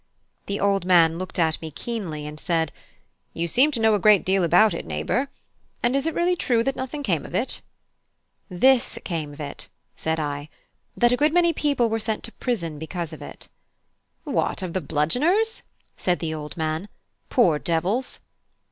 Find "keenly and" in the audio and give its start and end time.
1.69-2.39